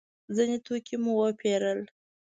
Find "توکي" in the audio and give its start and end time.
0.65-0.95